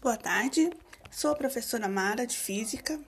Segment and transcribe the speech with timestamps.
[0.00, 0.70] Boa tarde,
[1.10, 3.00] sou a professora Mara de Física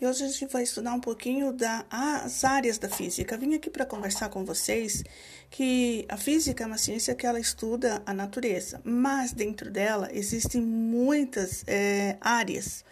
[0.00, 3.36] e hoje a gente vai estudar um pouquinho das áreas da física.
[3.36, 5.04] Vim aqui para conversar com vocês
[5.50, 10.62] que a física é uma ciência que ela estuda a natureza, mas dentro dela existem
[10.62, 12.82] muitas é, áreas.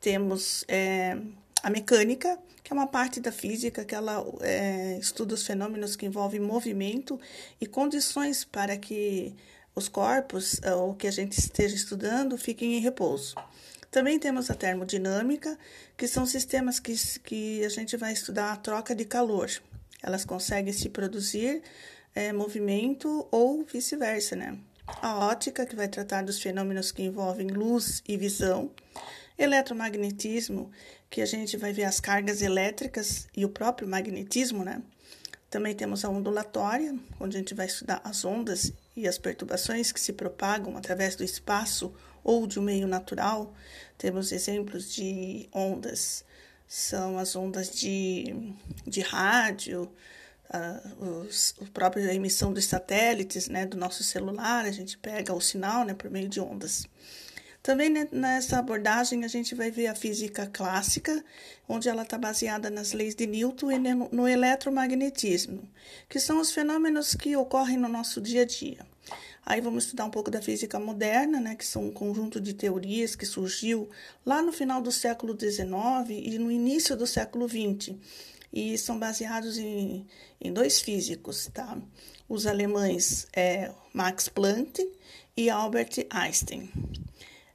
[0.00, 1.18] Temos é,
[1.64, 6.06] a mecânica, que é uma parte da física que ela é, estuda os fenômenos que
[6.06, 7.20] envolvem movimento
[7.60, 9.34] e condições para que
[9.78, 13.34] os corpos, eh, ou que a gente esteja estudando, fiquem em repouso.
[13.90, 15.58] Também temos a termodinâmica,
[15.96, 19.50] que são sistemas que, que a gente vai estudar a troca de calor.
[20.02, 21.62] Elas conseguem se produzir
[22.14, 24.58] é, movimento ou vice-versa, né?
[25.02, 28.70] A ótica, que vai tratar dos fenômenos que envolvem luz e visão.
[29.38, 30.70] Eletromagnetismo,
[31.08, 34.82] que a gente vai ver as cargas elétricas e o próprio magnetismo, né?
[35.50, 40.00] Também temos a ondulatória, onde a gente vai estudar as ondas e as perturbações que
[40.00, 43.54] se propagam através do espaço ou de um meio natural.
[43.96, 46.24] Temos exemplos de ondas,
[46.66, 48.54] são as ondas de,
[48.86, 49.90] de rádio,
[50.50, 55.40] a, os, a própria emissão dos satélites né, do nosso celular, a gente pega o
[55.40, 56.86] sinal né, por meio de ondas.
[57.62, 61.24] Também nessa abordagem a gente vai ver a física clássica,
[61.68, 65.68] onde ela está baseada nas leis de Newton e no eletromagnetismo,
[66.08, 68.86] que são os fenômenos que ocorrem no nosso dia a dia.
[69.44, 73.16] Aí vamos estudar um pouco da física moderna, né, que são um conjunto de teorias
[73.16, 73.88] que surgiu
[74.24, 75.64] lá no final do século XIX
[76.10, 77.96] e no início do século XX,
[78.52, 80.06] e são baseados em,
[80.38, 81.78] em dois físicos, tá?
[82.28, 84.86] Os alemães é, Max Planck
[85.34, 86.70] e Albert Einstein.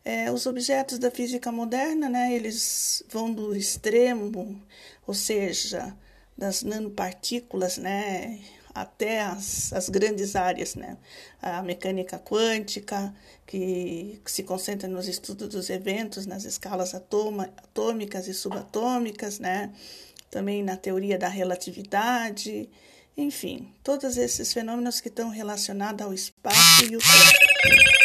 [0.06, 4.62] É, os objetos da física moderna, né, eles vão do extremo,
[5.08, 5.96] ou seja,
[6.38, 8.40] das nanopartículas, né,
[8.76, 10.98] até as, as grandes áreas, né,
[11.42, 13.14] a mecânica quântica,
[13.48, 19.72] que, que se concentra nos estudos dos eventos nas escalas atoma, atômicas e subatômicas, né,
[20.30, 22.70] também na teoria da relatividade,
[23.16, 28.03] enfim, todos esses fenômenos que estão relacionados ao espaço e o tempo.